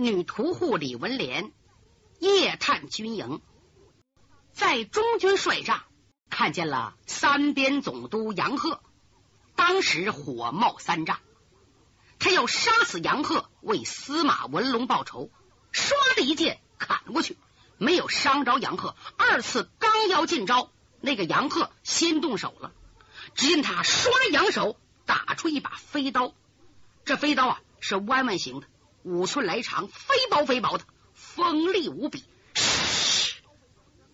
[0.00, 1.52] 女屠户李文莲
[2.20, 3.42] 夜探军营，
[4.50, 5.82] 在中军帅帐
[6.30, 8.80] 看见了三边总督杨鹤，
[9.56, 11.18] 当时火冒三丈，
[12.18, 15.30] 他要杀死杨鹤，为司马文龙报仇，
[15.70, 17.36] 唰的一剑砍过去，
[17.76, 18.96] 没有伤着杨鹤。
[19.18, 20.72] 二次刚要进招，
[21.02, 22.72] 那个杨鹤先动手了，
[23.34, 26.32] 只见他唰扬手打出一把飞刀，
[27.04, 28.66] 这飞刀啊是弯弯形的。
[29.02, 32.24] 五寸来长，飞薄飞薄的，锋利无比，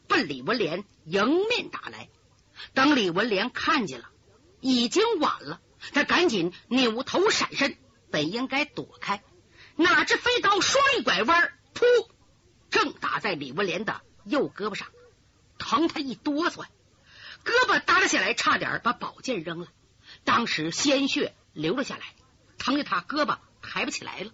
[0.07, 2.09] 奔李文莲迎面打来。
[2.73, 4.09] 等李文莲看见了，
[4.61, 5.61] 已经晚了，
[5.93, 7.77] 他赶紧扭头闪身，
[8.11, 9.23] 本应该躲开，
[9.75, 12.09] 哪知飞刀双一拐弯，噗，
[12.71, 14.89] 正打在李文莲的右胳膊上，
[15.59, 16.65] 疼他一哆嗦，
[17.45, 19.67] 胳膊耷拉下来，差点把宝剑扔了。
[20.25, 22.15] 当时鲜血流了下来，
[22.57, 24.31] 疼的他胳膊抬不起来了。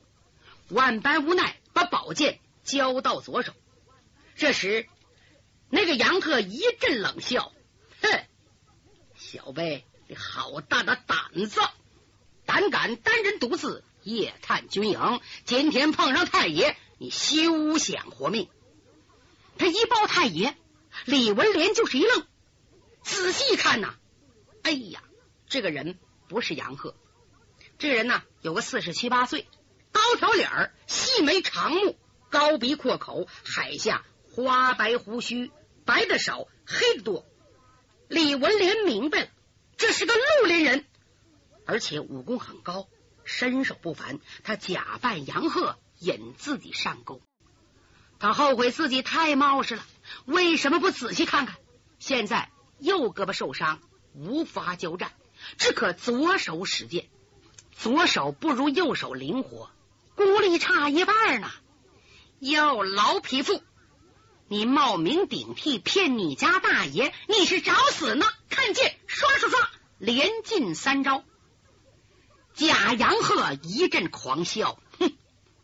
[0.73, 3.53] 万般无奈，把宝剑交到左手。
[4.37, 4.89] 这时，
[5.69, 7.53] 那个杨特一阵冷笑
[8.01, 8.25] ：“哼，
[9.15, 11.61] 小辈，你好大的胆子，
[12.47, 15.21] 胆敢单人独自夜探军营！
[15.45, 18.49] 今天碰上太爷，你休想活命！”
[19.59, 20.57] 他一抱太爷，
[21.05, 22.27] 李文莲就是一愣，
[23.03, 23.95] 仔细一看呐，
[24.63, 25.03] 哎呀，
[25.51, 25.99] 这个人
[26.29, 26.97] 不是杨鹤，
[27.79, 29.47] 这个人呢有个四十七八岁。
[29.93, 31.97] 高条脸儿，细眉长目，
[32.31, 34.05] 高鼻阔口，海下
[34.35, 35.51] 花白胡须，
[35.85, 37.25] 白的少，黑的多。
[38.09, 39.29] 李文莲明白了，
[39.77, 40.85] 这是个绿林人，
[41.67, 42.89] 而且武功很高，
[43.25, 44.21] 身手不凡。
[44.43, 47.21] 他假扮杨鹤，引自己上钩。
[48.19, 49.87] 他后悔自己太冒失了，
[50.25, 51.57] 为什么不仔细看看？
[51.99, 53.81] 现在右胳膊受伤，
[54.15, 55.13] 无法交战，
[55.59, 57.09] 只可左手使剑。
[57.73, 59.71] 左手不如右手灵活。
[60.15, 61.51] 功力差一半呢！
[62.39, 63.63] 哟，老匹夫，
[64.49, 68.27] 你冒名顶替骗你家大爷，你是找死呢！
[68.49, 71.25] 看剑，刷刷刷，连进三招。
[72.55, 75.13] 贾杨鹤一阵狂笑，哼，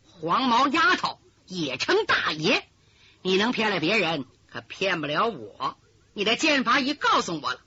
[0.07, 2.67] 黄毛丫头也称大爷？
[3.21, 5.77] 你能骗了别人，可骗不了我。
[6.13, 7.59] 你的剑法已告诉我了，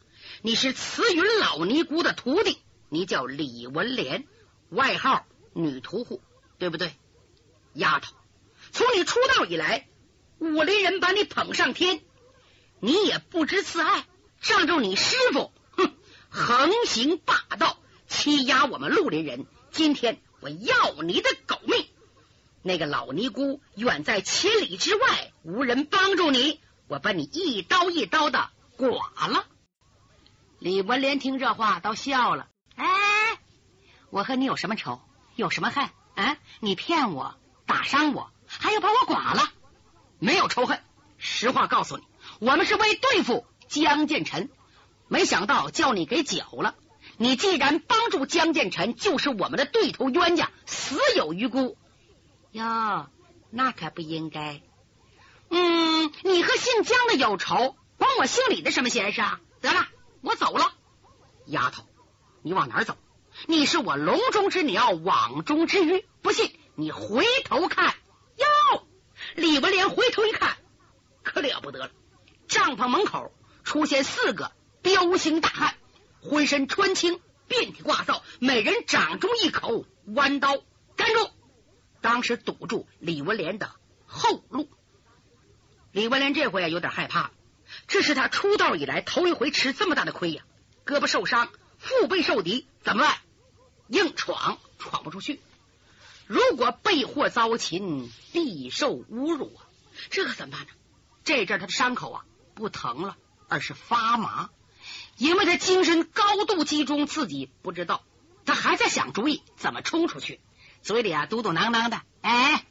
[0.42, 2.58] 你是慈云老尼姑的徒弟，
[2.88, 4.26] 你叫李文莲，
[4.70, 6.20] 外号女屠户。
[6.62, 6.94] 对不对，
[7.72, 8.14] 丫头？
[8.70, 9.88] 从你出道以来，
[10.38, 12.00] 武林人把你捧上天，
[12.78, 14.06] 你也不知慈爱，
[14.40, 15.92] 仗着你师傅，哼，
[16.28, 19.44] 横行霸道，欺压我们绿林人。
[19.72, 21.84] 今天我要你的狗命！
[22.62, 28.86] 那个老尼姑远在千里之外，无人帮助你，我把你一刀一刀的剐
[29.26, 29.46] 了。
[30.60, 32.46] 李文莲听这话，倒笑了。
[32.76, 32.86] 哎，
[34.10, 35.00] 我和你有什么仇？
[35.34, 35.90] 有什么恨？
[36.14, 36.36] 啊！
[36.60, 37.34] 你骗我，
[37.66, 39.52] 打伤我，还要把我剐了？
[40.18, 40.82] 没有仇恨，
[41.18, 42.04] 实话告诉你，
[42.40, 44.50] 我们是为对付江建臣，
[45.08, 46.74] 没想到叫你给搅了。
[47.16, 51.76] 你既然帮助江建臣，就是我们的对头冤家，死有余辜。
[52.52, 53.08] 哟，
[53.50, 54.62] 那可不应该。
[55.50, 59.40] 嗯，你和姓江的有仇，关我姓李的什么闲事啊？
[59.60, 59.86] 得了，
[60.20, 60.72] 我走了。
[61.46, 61.84] 丫头，
[62.42, 62.96] 你往哪走？
[63.46, 66.04] 你是我笼中之鸟，网中之鱼。
[66.22, 67.94] 不信你回头看
[68.36, 68.86] 哟！
[69.34, 70.56] 李文莲回头一看，
[71.22, 71.90] 可了不得了！
[72.46, 73.32] 帐篷门口
[73.64, 75.74] 出现四个彪形大汉，
[76.20, 80.56] 浑身穿青，遍体挂扫，每人掌中一口弯刀，
[80.96, 81.30] 站住！
[82.00, 83.70] 当时堵住李文莲的
[84.06, 84.68] 后路。
[85.90, 87.32] 李文莲这回啊有点害怕，
[87.88, 90.42] 这是他出道以来头一回吃这么大的亏呀，
[90.86, 91.48] 胳膊受伤。
[91.78, 93.16] 腹背受敌怎么办？
[93.92, 95.40] 硬闯闯不出去。
[96.26, 99.68] 如果被祸遭擒，必受侮辱啊！
[100.08, 100.72] 这可怎么办呢？
[101.24, 104.48] 这阵他的伤口啊不疼了，而是发麻，
[105.18, 108.02] 因为他精神高度集中，自己不知道。
[108.46, 110.40] 他还在想主意怎么冲出去，
[110.80, 112.00] 嘴里啊嘟嘟囔囔的。
[112.22, 112.64] 哎，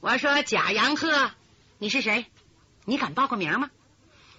[0.00, 1.30] 我说贾杨鹤，
[1.78, 2.26] 你是谁？
[2.84, 3.70] 你敢报个名吗？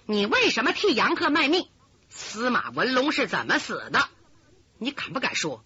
[0.04, 1.68] 你为什么替杨鹤卖命？
[2.10, 4.08] 司马文龙是怎么死的？
[4.76, 5.64] 你敢不敢说？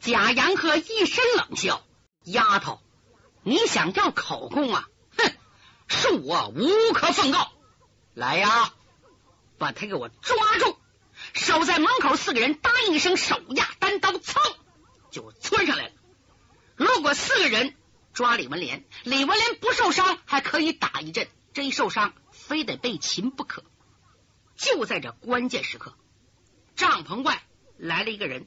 [0.00, 1.84] 贾杨鹤一声冷笑
[2.24, 2.80] ：“丫头，
[3.42, 4.88] 你想要口供啊？
[5.16, 5.32] 哼，
[5.88, 7.52] 恕我无可奉告。
[8.14, 8.72] 来呀，
[9.58, 10.78] 把他给我抓住！”
[11.32, 14.38] 守在门口四个人答应一声，手压单刀，噌
[15.10, 15.92] 就窜上来了。
[16.76, 17.74] 如果四个人
[18.12, 23.64] 抓李文莲，李文莲不受伤还可以打一阵，这一受伤，非得被擒不可。
[24.56, 25.94] 就在这关键时刻，
[26.76, 27.42] 帐篷外
[27.78, 28.46] 来了一个人，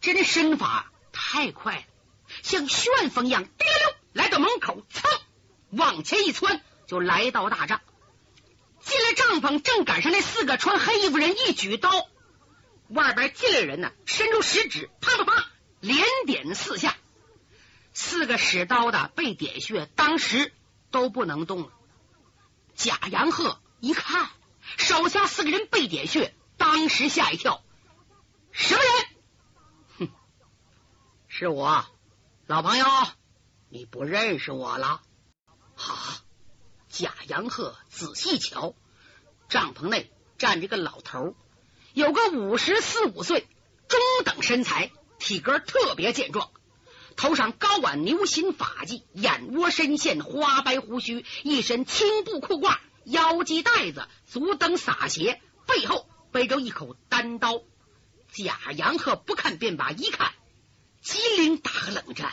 [0.00, 1.82] 这身法太快了，
[2.42, 5.20] 像旋风一样，滴溜溜来到门口，噌，
[5.70, 7.80] 往前一窜，就来到大帐。
[8.80, 11.90] 进了帐篷，正赶上那四个穿黑衣服人一举刀，
[12.88, 15.46] 外边进来人呢，伸出食指，啪啪啪，
[15.80, 16.96] 连点四下。
[17.92, 20.52] 四个使刀的被点穴，当时
[20.90, 21.72] 都不能动了。
[22.74, 24.28] 贾杨鹤一看，
[24.76, 27.64] 手下四个人被点穴，当时吓一跳。
[28.52, 29.15] 什么人？
[31.38, 31.84] 是我，
[32.46, 32.86] 老朋友，
[33.68, 35.02] 你不认识我了？
[35.74, 36.22] 好，
[36.88, 38.74] 贾阳鹤仔细瞧，
[39.50, 41.36] 帐篷内站着个老头，
[41.92, 43.46] 有个五十四五岁，
[43.86, 46.50] 中等身材，体格特别健壮。
[47.18, 57.60] 头上高挽牛心发髻，眼窝深陷花白胡须，一身青布裤褂，腰系带子，足蹬洒鞋，背后背着一口单刀。
[58.32, 60.32] 贾阳鹤不看便把，一看，
[61.06, 62.32] 机灵打个冷战。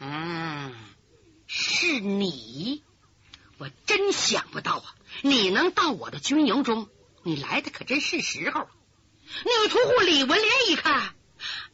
[0.00, 0.74] 嗯，
[1.46, 2.82] 是你，
[3.58, 4.94] 我真想不到啊！
[5.22, 6.88] 你能到我的军营中，
[7.22, 8.66] 你来的可真是时候。
[9.44, 11.14] 女屠户李文莲一看。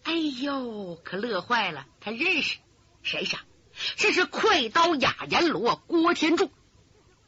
[0.03, 1.87] 哎呦，可乐坏了！
[1.99, 2.59] 他认识
[3.03, 3.43] 谁呀？
[3.97, 6.51] 这是快刀雅阎罗郭天柱。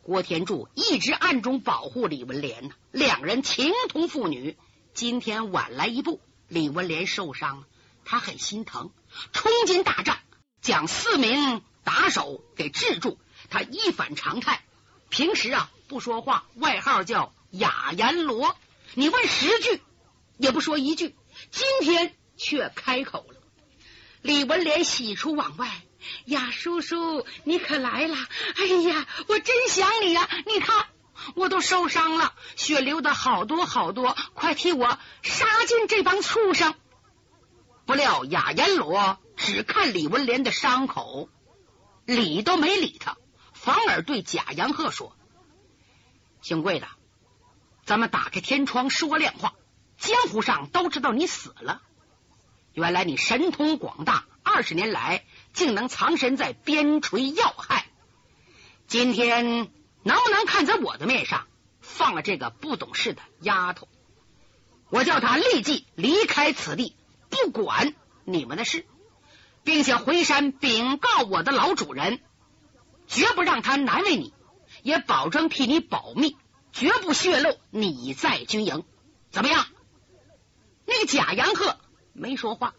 [0.02, 4.58] 郭天柱一直暗中保护李文莲呢，两人情同父女。
[4.92, 7.66] 今天晚来一步，李文莲受伤了，
[8.10, 8.90] 他很心疼，
[9.32, 10.18] 冲进大帐，
[10.60, 13.20] 将四名打手给制住。
[13.50, 14.64] 他一反常态，
[15.10, 18.56] 平时啊不说话，外号叫雅阎罗。
[18.94, 19.80] 你问十句
[20.38, 21.14] 也不说一句，
[21.52, 22.16] 今天。
[22.42, 23.36] 却开口了，
[24.22, 25.82] 李文莲喜出望外
[26.24, 28.16] 呀，叔叔你可来了！
[28.56, 30.26] 哎呀，我真想你呀！
[30.46, 30.86] 你看
[31.34, 36.74] 我都受伤了，血流的好多好多，快替我杀尽这帮畜生！
[37.86, 41.28] 不料雅阎罗只看李文莲的伤口，
[42.04, 43.16] 理都没理他，
[43.52, 45.16] 反而对贾阳鹤说
[46.42, 46.86] ：“姓贵的，
[47.84, 49.54] 咱们打开天窗说亮话，
[49.98, 51.82] 江湖上都知道你死了。”
[52.72, 57.86] 原来你神通广大，二十年来竟能藏身在边陲要害。
[58.86, 59.72] 今天
[60.04, 61.48] 能不能看在我的面上，
[61.80, 63.88] 放了这个不懂事的丫头？
[64.88, 66.96] 我叫她立即离开此地，
[67.30, 67.94] 不管
[68.24, 68.86] 你们的事，
[69.64, 72.20] 并且回山禀告我的老主人，
[73.06, 74.34] 绝不让他难为你，
[74.82, 76.36] 也保证替你保密，
[76.72, 78.84] 绝不泄露你在军营。
[79.30, 79.66] 怎么样？
[80.84, 81.76] 那个假杨鹤。
[82.12, 82.74] 没说话，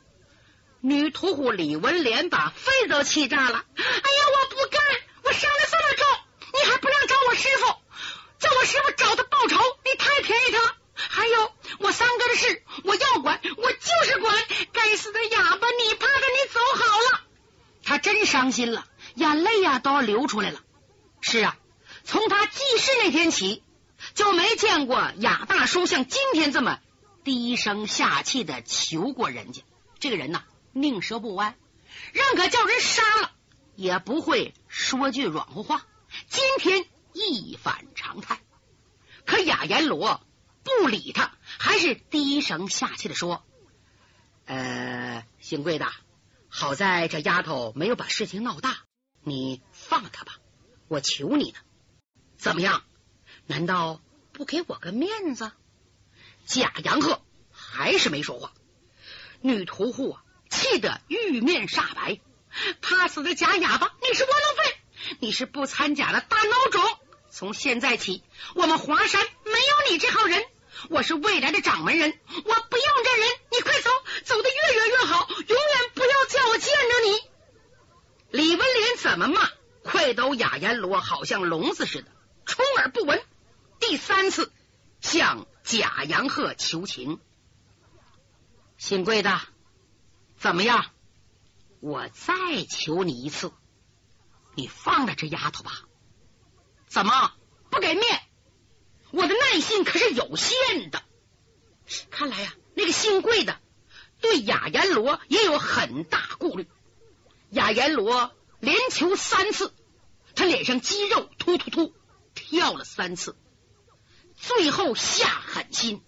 [0.82, 3.64] 女屠户李文莲把肺都气炸了。
[3.76, 4.82] 哎呀，我不干！
[5.24, 6.08] 我伤了这么重，
[6.54, 7.66] 你还不让找我师傅？
[8.40, 10.76] 叫我师傅找他报仇，你太便宜他。
[10.94, 14.36] 还有我三哥的事，我要管，我就是管。
[14.74, 16.14] 该死的哑巴，你怕他？
[16.14, 17.22] 你走好了。
[17.84, 20.62] 他真心了，眼泪呀都要流出来了。
[21.22, 21.58] 是啊，
[22.04, 23.64] 从他记事那天起，
[24.14, 26.80] 就没见过雅大叔像今天这么。
[27.24, 29.62] 低声下气的求过人家，
[30.00, 31.56] 这个人呐，宁折不弯，
[32.14, 33.32] 认可叫人杀了，
[33.76, 35.86] 也不会说句软乎话。
[36.30, 36.84] 今天
[37.14, 38.42] 一反常态，
[39.28, 40.26] 可雅阎罗
[40.64, 43.46] 不理他，还是低声下气的说
[44.48, 45.88] ：“呃，姓贵的，
[46.54, 48.78] 好在这丫头没有把事情闹大，
[49.24, 50.34] 你放她吧，
[50.90, 51.58] 我求你呢。
[52.38, 52.84] 怎么样？
[53.48, 54.02] 难道
[54.34, 55.54] 不给我个面子？”
[56.46, 58.52] 贾杨鹤还是没说话，
[59.40, 62.20] 女屠户啊，气得玉面煞白。
[62.82, 66.84] 怕死的假哑巴，你是窝囊废，你是不参假的大孬种。
[67.30, 68.24] 从现在起，
[68.56, 70.44] 我们华山没有你这号人。
[70.90, 73.30] 我是未来的掌门人，我不要这人。
[73.52, 73.90] 你快走，
[74.24, 77.22] 走得越远越好，永远不要叫我见着你。
[78.32, 79.50] 李文莲怎么骂，
[79.84, 82.12] 快刀雅阎罗好像聋子似的，
[82.46, 83.24] 充耳不闻。
[83.80, 84.52] 第三次
[85.00, 85.48] 向。
[85.64, 87.20] 贾阳鹤求情，
[88.78, 89.40] 姓贵的，
[90.36, 90.92] 怎么样？
[91.80, 92.34] 我再
[92.68, 93.54] 求你一次，
[94.56, 95.72] 你放了这丫头吧。
[96.88, 97.32] 怎么
[97.70, 98.04] 不给面？
[99.12, 101.04] 我的耐心可是有限的。
[102.10, 103.60] 看来呀，那个姓贵的
[104.20, 106.68] 对雅阎罗也有很大顾虑。
[107.52, 109.74] 雅阎罗连求三次，
[110.36, 111.94] 他脸上肌肉突突突
[112.34, 113.36] 跳了三次。
[114.36, 116.02] 最后下狠心，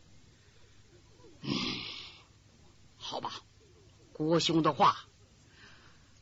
[1.41, 1.51] 嗯，
[2.98, 3.31] 好吧，
[4.12, 5.05] 郭兄的话，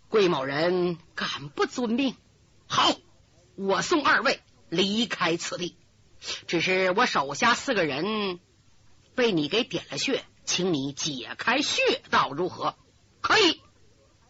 [0.09, 2.15] 桂某人敢不遵命？
[2.67, 2.93] 好，
[3.55, 5.77] 我送二位离开此地。
[6.47, 8.39] 只是我手下四个人
[9.15, 12.75] 被你给点了穴，请你解开穴道，如何？
[13.21, 13.61] 可以。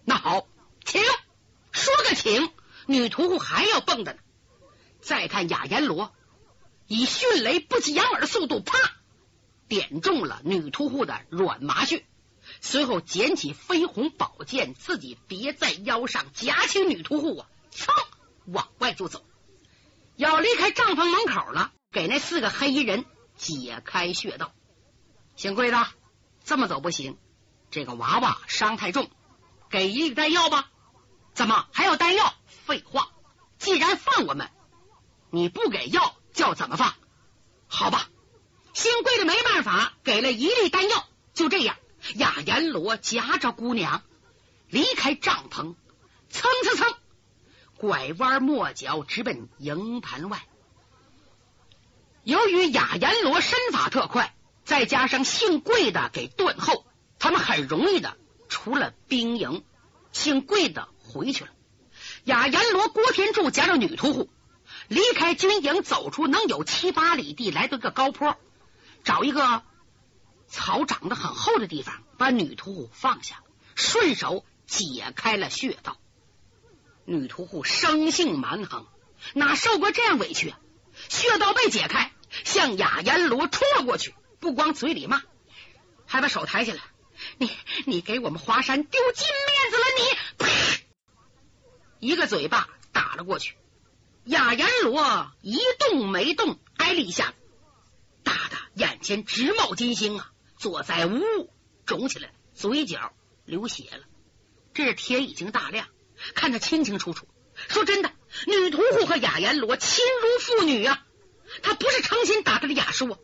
[0.06, 0.48] 那好，
[0.86, 1.02] 请
[1.72, 2.50] 说个请，
[2.86, 4.20] 女屠户还要蹦的呢。
[5.02, 6.14] 再看雅阎罗，
[6.88, 8.78] 以迅雷不及掩耳的速度，啪，
[9.68, 12.06] 点中了女屠户的软麻穴。
[12.60, 17.94] 随后捡起飞鸿宝剑，自己别在腰上，夹起女屠户啊，噌
[18.46, 19.24] 往外就走，
[20.16, 23.06] 要离开帐篷门口了，给那四个黑衣人
[23.38, 24.54] 解开穴道。
[25.36, 25.88] 姓贵的，
[26.44, 27.18] 这么走不行，
[27.70, 29.10] 这个娃娃伤太重，
[29.70, 30.70] 给一个丹药吧。
[31.34, 32.34] 怎么还要丹药？
[32.66, 33.10] 废话，
[33.58, 34.50] 既然放我们，
[35.30, 36.94] 你不给药叫怎么放？
[37.68, 38.10] 好吧，
[38.74, 41.08] 姓贵的没办法，给了一粒丹药。
[41.34, 41.76] 就这样。
[42.16, 44.02] 雅阎罗夹着姑娘
[44.68, 45.76] 离开帐篷，
[46.32, 46.96] 蹭蹭蹭，
[47.78, 50.48] 拐弯抹角直奔营盘外。
[52.24, 54.36] 由于雅阎罗身法特快，
[54.66, 56.88] 再加上姓贵的给断后，
[57.20, 58.18] 他们很容易的
[58.50, 59.64] 出了兵营。
[60.12, 61.52] 姓贵的回去了，
[62.24, 64.30] 雅阎罗、郭天柱夹着女屠户
[64.88, 68.38] 离开军营，走出能有七八里地，来到个高坡，
[69.04, 69.64] 找一个。
[70.54, 73.42] 草长得很厚的地方，把女屠户放下，
[73.74, 75.98] 顺手解开了穴道。
[77.06, 78.86] 女屠户生性蛮横，
[79.34, 80.50] 哪受过这样委屈？
[80.50, 80.60] 啊
[81.08, 82.12] 穴道被解开，
[82.44, 85.22] 向雅阎罗冲了过去，不光嘴里骂，
[86.06, 86.82] 还把手抬起来
[87.40, 87.50] ：“你
[87.86, 90.41] 你给我们华山丢尽面子了！”你，
[92.02, 93.56] 一个嘴巴打了过去。
[94.26, 97.34] 雅阎罗一动没动，挨了一下，
[98.24, 100.32] 打的眼前直冒金星啊！
[100.58, 101.50] 左腮呜
[101.86, 103.14] 肿起来，嘴角
[103.46, 104.04] 流血了。
[104.74, 105.88] 这是天已经大亮，
[106.34, 107.28] 看得清清楚楚。
[107.68, 108.12] 说真的，
[108.48, 111.06] 女屠户和雅阎罗亲如父女啊！
[111.62, 113.18] 他不是诚心打他的雅叔，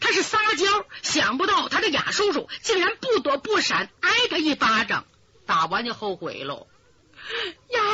[0.00, 0.86] 他是撒娇。
[1.02, 5.06] 想不到他的雅叔叔竟然不躲不闪，挨他一巴掌，
[5.44, 6.66] 打完就后悔喽。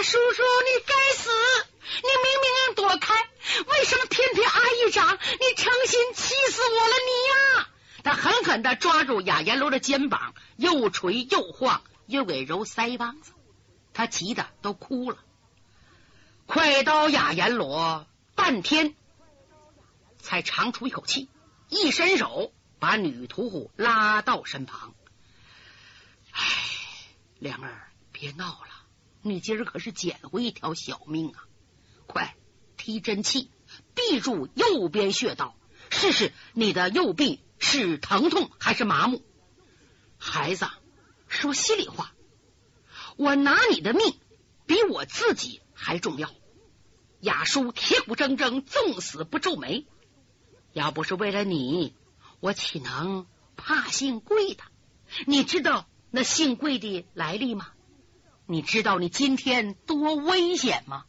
[0.03, 1.31] 叔叔，你该死！
[2.03, 3.15] 你明明能躲开，
[3.67, 5.19] 为什么偏偏挨一掌？
[5.19, 7.69] 你成心气死我了，你呀！
[8.05, 13.33] 他狠狠的抓住雅阎罗的肩膀，又捶又晃，又给揉腮帮子，
[13.93, 15.19] 他急得都哭了。
[16.47, 18.95] 快刀雅阎罗半天
[20.21, 21.29] 才长出一口气，
[21.69, 24.95] 一伸手把女屠户拉到身旁。
[26.31, 26.43] 唉，
[27.39, 28.78] 良儿别闹了，
[29.23, 31.47] 你今儿可是捡回一条小命啊！
[32.07, 32.37] 快
[32.77, 33.51] 提真气，
[33.95, 35.57] 闭住右边穴道，
[35.91, 37.43] 试试你的右臂。
[37.61, 39.21] 是疼痛还是麻木？
[40.17, 40.69] 孩子，
[41.27, 42.15] 说心里话，
[43.17, 44.15] 我拿你的命
[44.65, 46.31] 比我自己还重要。
[47.21, 49.87] 雅叔铁骨铮铮，纵死不皱眉。
[50.73, 51.97] 要不是为了你，
[52.39, 54.63] 我岂能怕姓贵的？
[55.27, 57.73] 你知道那姓贵的来历吗？
[58.51, 61.05] 你知道你今天多危险吗？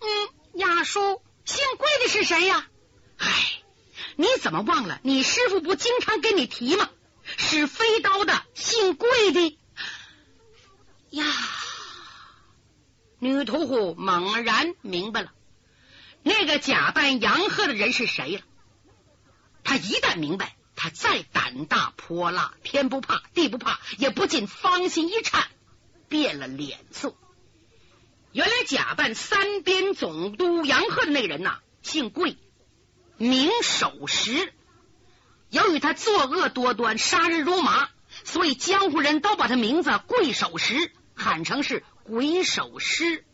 [0.00, 0.08] 嗯，
[0.54, 2.68] 亚叔，姓贵的是谁呀？
[3.18, 3.28] 唉。
[4.14, 5.00] 你怎么忘了？
[5.02, 6.88] 你师傅不经常跟你提吗？
[7.24, 9.58] 使飞刀的，姓贵的
[11.10, 11.24] 呀。
[13.18, 15.32] 女屠户猛然明白了，
[16.22, 18.42] 那个假扮杨鹤的人是谁了。
[19.64, 25.48] 他一旦明白，他再胆大泼辣，天不怕地不怕，也不禁芳心一颤，
[26.12, 27.14] 变了脸色。
[28.32, 32.36] 原来假扮三边总督杨鹤的那人呐，姓桂。
[33.16, 34.52] 名守时，
[35.48, 37.88] 由于他作恶多端、杀人如麻，
[38.24, 43.24] 所以江湖人都把他名字“桂守时”喊成是“鬼守尸”。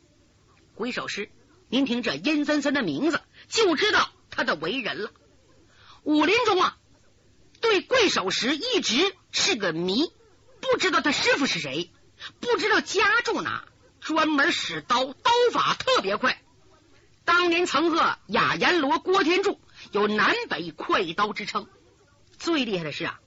[0.76, 1.32] 鬼守尸，
[1.68, 5.10] 您听这阴森森的名字，就知道他的为人了。
[6.04, 6.76] 武林中啊，
[7.60, 10.12] 对贵守时一直是个谜，
[10.60, 11.90] 不知道他师傅是谁，
[12.40, 13.64] 不知道家住哪，
[14.00, 16.42] 专门使刀，刀法特别快。
[17.24, 19.60] 当年曾和雅阎罗、郭天柱。
[19.92, 21.68] 有南北快刀之称，
[22.36, 23.20] 最厉害的是啊，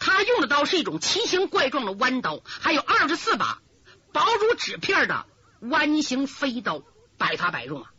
[0.00, 3.62] 他用的刀是一种奇形怪状的弯刀，还有二十四把
[4.12, 5.24] 薄如纸片的
[5.60, 6.82] 弯形飞刀，
[7.16, 7.92] 百发百中啊！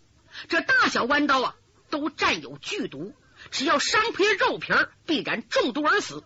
[0.50, 1.56] 这大小弯刀啊，
[1.90, 3.16] 都占有剧毒，
[3.50, 4.74] 只要伤皮肉皮，
[5.06, 6.24] 必然中毒而死。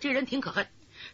[0.00, 0.66] 这人挺可恨，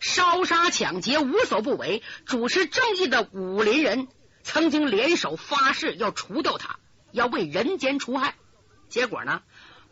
[0.03, 4.09] 烧杀抢劫无所不为，主持正义的武林人
[4.43, 6.81] 曾经联手发誓要除掉他，
[7.13, 8.35] 要为人间除害，
[8.89, 9.43] 结果呢？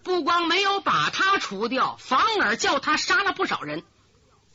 [0.02, 3.84] 不光没有把他除掉，反而叫他杀了不少人。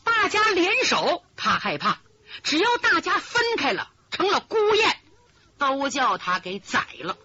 [0.04, 2.00] 大家联手，他害怕；
[2.44, 4.94] 只要大家分开了，成了孤雁，
[5.58, 7.18] 都叫他给宰了。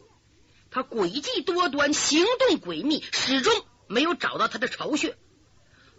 [0.71, 3.53] 他诡计多端，行动诡秘，始终
[3.89, 5.19] 没有找到他的巢穴。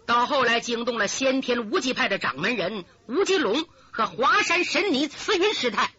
[0.06, 5.92] 到后来，惊动了先天无极派的掌门人吴金龙和华山神尼慈云师太，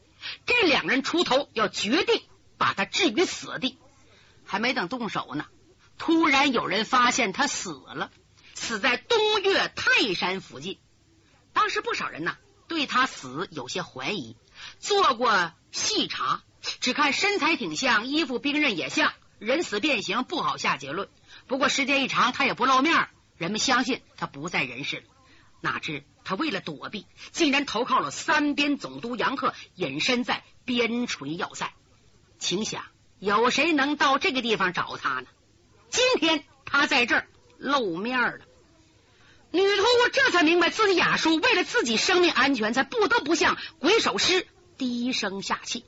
[0.45, 2.22] 这两人出头，要决定
[2.57, 3.77] 把他置于死地。
[4.45, 5.45] 还没等动手呢，
[5.98, 8.12] 突然有人发现他死了，
[8.53, 10.79] 死在东岳泰山附近。
[11.53, 12.36] 当时不少人呐
[12.67, 14.36] 对他死有些怀疑，
[14.79, 16.43] 做过细查，
[16.81, 21.10] 只看身材挺像，衣服兵刃也像，人死变形，不好下结论。
[21.48, 23.07] 不过时间一长，他也不露面，
[23.38, 25.04] 人们相信他不在人世。
[25.62, 31.74] 哪知他为了躲避，竟然投靠了三边总督杨鹤，隐身在边陲要塞。
[32.38, 32.84] 请想，
[33.20, 35.28] 有谁能到这个地方找他呢？
[35.90, 38.40] 今天他在这儿露面了。
[39.52, 44.48] 女头这才明白，自己雅叔为了自己生命安全，才不得不向鬼手师
[44.78, 45.86] 低声下气。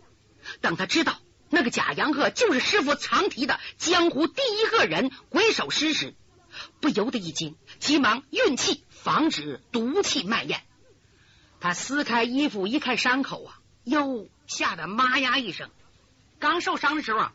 [0.62, 1.18] 等他知道
[1.50, 6.16] 那个假杨鹤就是师傅藏提的江湖第一个人鬼手师时，
[6.86, 8.84] 不由得一惊，急忙运气。
[8.92, 10.62] 防止毒气蔓延。
[11.60, 15.72] 他撕开衣服一看伤口啊，哟，吓得妈呀一声。
[16.38, 17.34] 刚受伤的时候啊，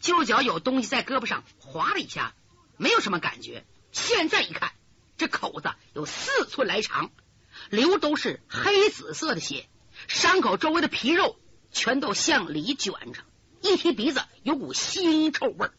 [0.00, 2.34] 就脚有东西在胳膊上划了一下，
[2.76, 3.64] 没有什么感觉。
[3.90, 4.72] 现在一看，
[5.16, 7.10] 这口子有四寸来长，
[7.70, 9.66] 流都是黑紫色的血，
[10.08, 11.38] 伤口周围的皮肉
[11.72, 13.22] 全都向里卷着。
[13.62, 15.70] 一提鼻子，有股腥臭味，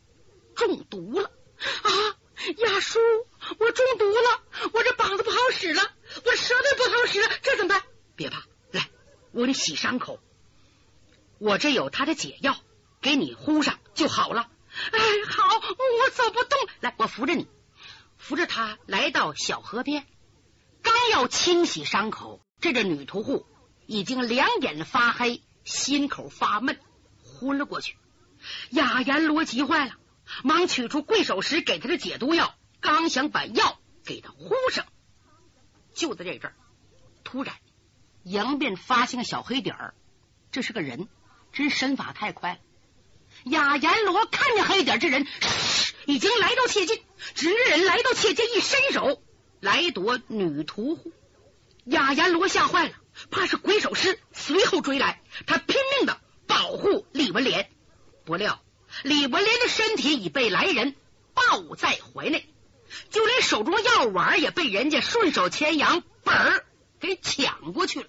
[0.55, 1.29] 中毒了
[1.83, 2.17] 啊！
[2.57, 2.99] 亚叔。
[3.57, 4.43] 我中毒了，
[4.73, 5.81] 我这膀子不好使了，
[6.25, 7.83] 我舌头不好使了，这怎么办？
[8.15, 8.89] 别怕，来，
[9.31, 10.19] 我给你洗伤口，
[11.39, 12.55] 我这有他的解药，
[13.01, 14.49] 给你敷上就好了。
[14.91, 17.47] 哎，好，我走不动，来，我扶着你，
[18.17, 20.05] 扶着他来到小河边，
[20.81, 23.45] 刚要清洗伤口，这个女屠户
[23.87, 26.79] 已经两眼发黑，心口发闷，
[27.23, 27.97] 昏了过去。
[28.69, 29.95] 雅阎罗急坏了，
[30.43, 32.55] 忙取出贵手时给他的解毒药。
[32.79, 34.87] 刚想把药给他呼上，
[35.93, 36.55] 就在这阵儿，
[37.23, 37.55] 突然
[38.23, 39.93] 迎面发现个小黑点儿，
[40.51, 41.07] 这是个人，
[41.53, 42.59] 真身法太快了。
[43.43, 45.27] 雅阎罗看见黑点这人，
[46.07, 47.03] 已经来到切近，
[47.35, 49.21] 直人来到切近，一伸手
[49.59, 51.13] 来夺女屠户。
[51.85, 52.95] 雅阎罗吓坏了，
[53.29, 57.69] 怕是鬼手师，随后追来，他拼命的保护李文莲，
[58.25, 58.59] 不料
[59.03, 60.95] 李文莲的身体已被来人
[61.33, 62.47] 抱在怀内。
[63.09, 66.65] 就连手中药丸也被人家顺手牵羊，本儿
[66.99, 68.07] 给抢过去了。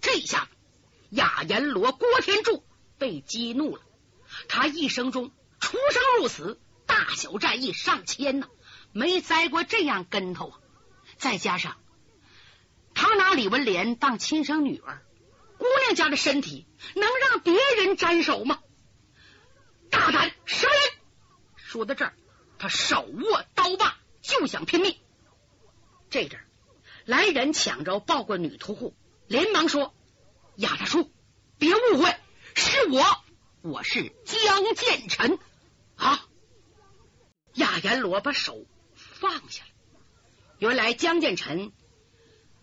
[0.00, 0.48] 这下
[1.10, 2.64] 雅阎罗郭天柱
[2.98, 3.82] 被激怒了，
[4.48, 5.30] 他一生中
[5.60, 8.48] 出生入死，大小战役上千呢，
[8.92, 10.58] 没栽过这样跟头啊！
[11.16, 11.76] 再加上
[12.94, 15.02] 他拿李文莲当亲生女儿，
[15.56, 18.58] 姑娘家的身体能让别人沾手吗？
[19.94, 20.80] 大胆什么人？
[21.56, 22.14] 说到这儿。
[22.56, 24.96] 他手握刀把，就想拼命。
[26.08, 26.40] 这阵
[27.04, 29.94] 来人抢着抱过女屠户，连忙说
[30.56, 31.12] ：“亚大叔，
[31.58, 32.16] 别误会，
[32.54, 33.04] 是我，
[33.60, 35.38] 我是江建臣
[35.96, 36.26] 啊！”
[37.54, 39.70] 亚阎罗把手放下了。
[40.58, 41.72] 原来江建臣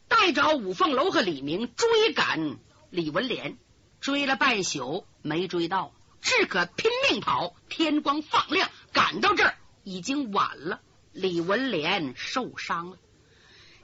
[0.08, 2.58] 带着五凤楼和李明追赶
[2.90, 3.60] 李文莲，
[4.00, 7.56] 追了半宿没追到，只可拼命跑。
[7.70, 9.56] 天光放亮，赶到这儿。
[9.84, 10.80] 已经晚了，
[11.12, 12.98] 李文莲受伤了。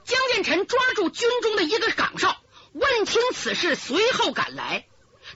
[0.04, 2.40] 江建臣抓住军中的一个岗哨，
[2.72, 4.86] 问清此事，随后赶来。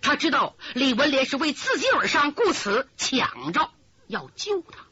[0.01, 3.71] 他知道李文莲是为自己而伤，故此抢着
[4.07, 4.87] 要救他。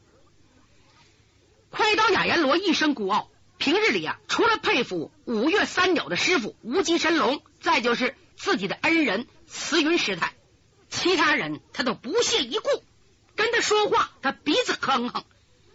[1.70, 10.34] 快刀雅阎罗一生孤傲，平日里啊，除了佩服五岳三鸟的师傅无极神龙，再就是自己的恩人慈云师太，
[10.90, 12.68] 其他人他都不屑一顾。
[13.36, 15.24] 跟他说话，他鼻子哼哼。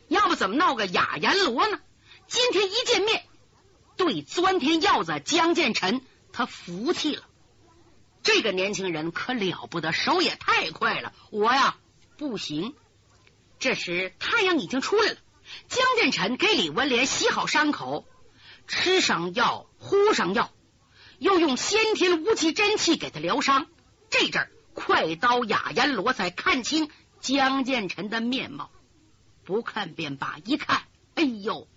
[0.07, 1.79] 要不怎么闹个雅阎罗呢？
[2.27, 3.23] 今天一见面，
[3.97, 6.01] 对钻天鹞子江建臣，
[6.31, 7.23] 他服气了。
[8.21, 11.13] 这个年轻人可了不得，手也太快了。
[11.31, 11.77] 我呀
[12.17, 12.75] 不行。
[13.57, 15.17] 这时太阳已经出来了，
[15.69, 18.05] 江建臣给李文莲洗好伤口，
[18.67, 20.51] 吃上药，敷上药，
[21.17, 23.65] 又用先天无极真气给他疗伤。
[24.09, 28.69] 这阵儿快刀雅阎罗才看清江建臣的面貌。
[29.43, 30.83] 不看便罢，一看，
[31.15, 31.67] 哎呦，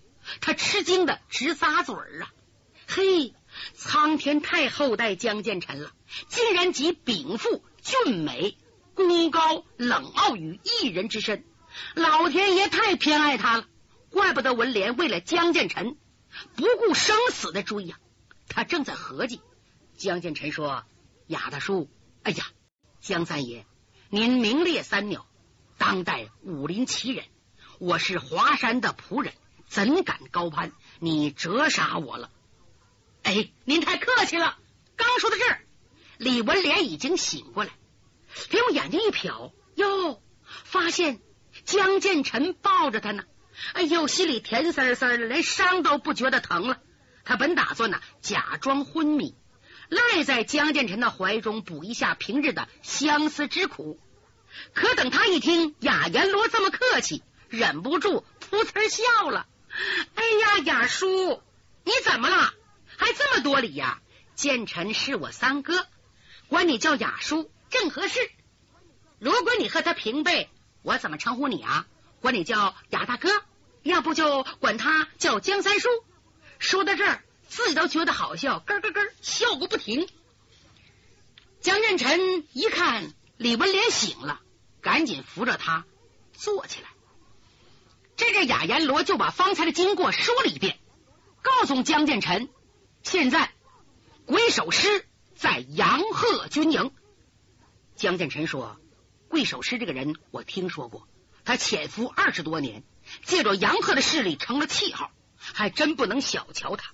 [0.41, 2.31] 他吃惊的直咂嘴儿啊！
[2.87, 3.33] 嘿，
[3.73, 5.91] 苍天太厚待江建臣了，
[6.27, 8.57] 竟然集禀赋、俊美、
[8.95, 11.45] 功高、冷傲于一人之身，
[11.95, 13.65] 老天爷太偏爱他了，
[14.09, 15.95] 怪不得文莲为了江建臣
[16.55, 17.97] 不顾生死的追呀！
[18.47, 19.41] 他正在合计，
[19.95, 20.83] 江建臣说
[21.27, 21.87] ：“雅大叔，
[22.23, 22.45] 哎呀，
[23.01, 23.65] 江三爷，
[24.09, 25.25] 您名列三鸟，
[25.77, 27.25] 当代武林奇人。”
[27.79, 29.33] 我是华山的仆人，
[29.69, 30.73] 怎敢高攀？
[30.99, 32.29] 你折杀我了！
[33.23, 34.57] 哎，您太客气了。
[34.97, 35.61] 刚说到这儿，
[36.17, 37.71] 李文莲已经醒过来，
[38.51, 41.21] 他用眼睛一瞟，哟，发现
[41.63, 43.23] 江建成抱着他呢。
[43.71, 46.81] 哎呦，心里甜丝丝的，连伤都不觉得疼了。
[47.23, 49.35] 他本打算呢，假装昏迷，
[49.89, 53.99] 赖在江建成的怀中，补一下平日的相思之苦。
[54.73, 59.47] 可等他一听雅阎罗这么客气，忍不住噗呲笑了。
[60.15, 61.41] 哎呀，雅叔，
[61.83, 62.53] 你怎么了？
[62.97, 63.99] 还这么多礼呀？
[64.35, 65.85] 建成是我三哥，
[66.47, 68.19] 管你叫雅叔正合适。
[69.19, 70.49] 如果你和他平辈，
[70.81, 71.87] 我怎么称呼你啊？
[72.21, 73.29] 管你叫雅大哥，
[73.83, 75.89] 要不就管他叫江三叔。
[76.57, 80.07] 说到这儿，自己都觉得好笑，咯咯咯笑个不停。
[81.59, 84.39] 江建成一看李文莲醒了，
[84.81, 85.85] 赶紧扶着他
[86.31, 86.89] 坐起来。
[88.15, 90.79] 这个雅阎罗就把方才的经过说了一遍，
[91.41, 92.49] 告诉江建成，
[93.03, 93.51] 现在
[94.25, 96.91] 鬼手师在杨鹤军营。
[97.95, 98.79] 江建成说
[99.27, 101.07] ：“鬼守师这个人我听说过，
[101.43, 102.83] 他潜伏二十多年，
[103.25, 106.93] 借着杨鹤的势力成了气号，还真不能小瞧他。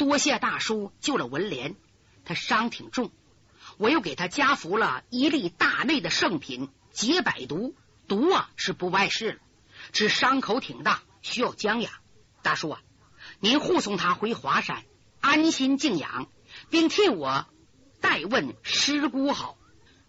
[0.00, 1.76] 多谢大叔救了文莲，
[2.24, 3.12] 他伤挺重，
[3.76, 7.76] 我又给他加服了一粒大内的圣品解百毒，
[8.08, 9.38] 毒啊是不碍事了。”
[9.92, 11.92] 只伤口挺大，需要将养。
[12.40, 12.80] 大叔啊，
[13.40, 14.84] 您护送他回华山
[15.20, 16.30] 安心静养，
[16.70, 17.44] 并替我
[18.00, 19.58] 代问师姑好。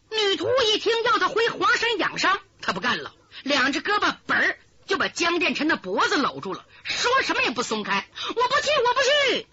[0.09, 8.07] 女徒一听要他回华山养伤，他不干了，两只胳膊本儿就把江殿臣的脖子搂住了，说什么也不松开。
[8.29, 9.01] 我不去，我不
[9.35, 9.47] 去。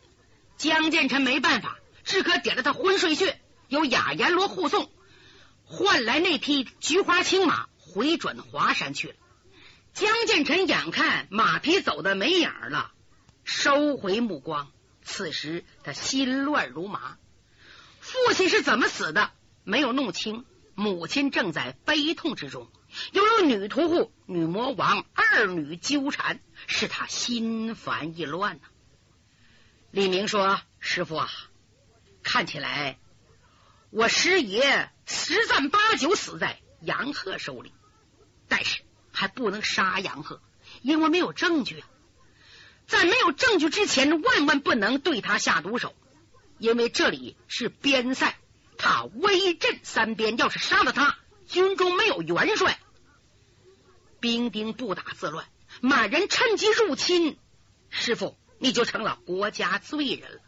[0.58, 4.90] 江建成没办法，只可点了他昏睡穴，由雅阎罗护送，
[5.64, 9.14] 换来那匹菊花青马，回转华山去了。
[9.94, 12.90] 江建成眼看马匹走的没影了，
[13.44, 14.70] 收回目光。
[15.02, 17.16] 此时他心乱如麻，
[18.00, 19.30] 父亲是怎么死的
[19.62, 20.44] 没有弄清，
[20.74, 22.68] 母亲正在悲痛之中，
[23.12, 28.66] 又有女屠户、女魔王二女纠缠，使他心烦意乱呐。
[29.90, 31.30] 李明说：“师傅啊，
[32.22, 32.98] 看起来
[33.90, 37.72] 我师爷十战八九死在杨鹤手里，
[38.48, 40.40] 但是……”还不能杀杨鹤，
[40.80, 41.82] 因为没有证据。
[42.86, 45.92] 在没有证据之前，万万不能对他下毒手，
[46.58, 48.36] 因为这里是边塞，
[48.76, 50.36] 他威震三边。
[50.36, 52.78] 要是杀了他，军中没有元帅，
[54.20, 55.48] 兵丁不打自乱，
[55.80, 57.36] 满人趁机入侵，
[57.90, 60.40] 师傅你就成了国家罪人了。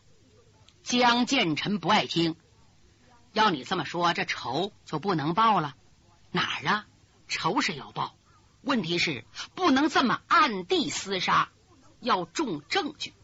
[0.82, 2.36] 江建臣不爱听，
[3.32, 5.74] 要你这么说，这仇就不能报了？
[6.30, 6.86] 哪儿啊？
[7.28, 8.16] 仇是要报。
[8.62, 11.50] 问题是不能这么暗地厮杀，
[12.00, 13.14] 要重证据。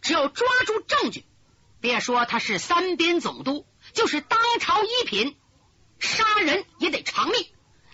[0.00, 1.24] 只要抓住证据，
[1.80, 5.36] 别说他是三边总督，就是当朝一品，
[5.98, 7.46] 杀人也得偿命。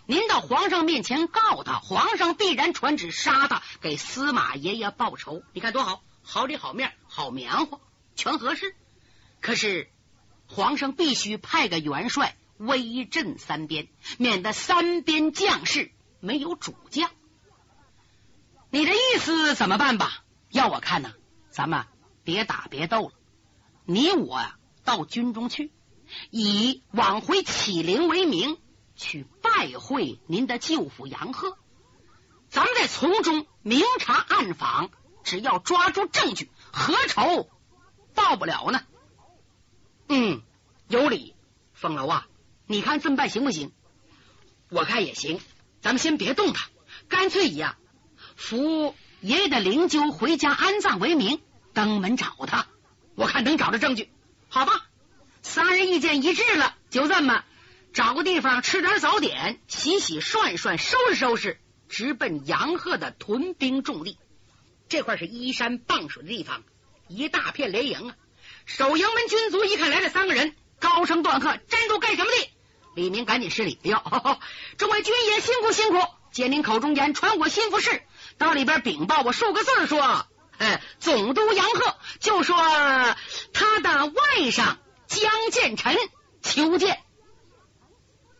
[0.05, 5.43] 您到皇上面前告他，皇上必然传旨杀他，给司马爷爷报仇。
[5.53, 7.81] 你看多好，好里好面，好棉花，
[8.15, 8.75] 全合适。
[9.41, 9.91] 可是
[10.47, 15.93] 皇上必须派个元帅威震三边，免得三边将士。
[16.25, 17.11] 没有主将，
[18.71, 20.23] 你的意思怎么办吧？
[20.51, 21.13] 要我看呢，
[21.51, 21.85] 咱们
[22.23, 23.13] 别打别斗了，
[23.87, 24.41] 你我
[24.85, 25.73] 到军中去，
[26.31, 28.57] 以往回启灵为名，
[28.95, 31.59] 去拜会您的舅父杨鹤，
[32.51, 37.49] 咱们再从中明察暗访，只要抓住证据，何愁
[38.15, 38.83] 报不了呢？
[40.09, 40.43] 嗯，
[40.89, 41.35] 有理，
[41.73, 42.27] 风楼啊，
[42.67, 43.73] 你看这么办行不行？
[44.69, 45.41] 我看也行。
[45.81, 46.69] 咱们先别动他，
[47.09, 47.77] 干脆以啊
[48.37, 51.41] 扶爷爷的灵柩回家安葬为名，
[51.73, 52.69] 登门找他。
[53.15, 54.11] 我看能找着证据，
[54.49, 54.87] 好吧？
[55.43, 57.45] 三人意见一致了，就这么
[57.93, 64.19] 找个地方吃点早点，洗洗涮涮，收拾收拾，直奔杨鹤的屯兵重地。
[64.93, 66.65] 这块是依山傍水的地方，
[67.09, 68.17] 一大片连营啊。
[68.67, 72.51] 守营门军卒一看来了三个人，高声断喝：“站住，干什么的？”
[72.95, 74.03] 李明赶紧施礼，哟，
[74.77, 78.03] 众位军爷辛苦辛苦，接您口中言，传我心腹事，
[78.37, 80.27] 到里边禀报我数个字，说，
[80.59, 82.55] 哎，总督杨鹤就说
[83.55, 84.77] 他的外甥
[85.07, 85.97] 江建成
[86.43, 87.03] 求见。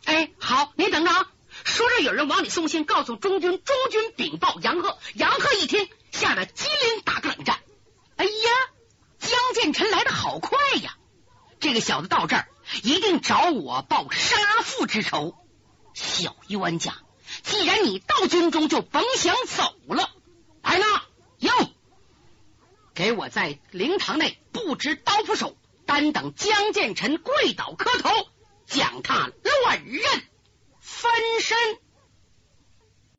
[0.05, 1.32] 哎，好，你等着啊！
[1.65, 4.99] 说着，有人往里送信，告诉中军，中军禀报杨贺。
[5.15, 7.61] 杨贺一听，吓得机灵打个冷战。
[8.17, 8.51] 哎呀，
[9.19, 10.97] 江建成来的好快呀！
[11.61, 12.49] 这个小子到这儿。
[12.85, 15.35] 一定找我报杀父之仇，
[15.95, 16.95] 小冤家！
[17.43, 20.11] 既然你到军中，就甭想走了。
[20.63, 20.87] 来了，
[21.39, 21.51] 哟，
[22.95, 28.11] 给我在灵堂内布置刀斧手，单等江建臣跪倒磕头，
[28.67, 30.05] 将他乱刃
[31.03, 31.11] 翻
[31.41, 31.82] 身。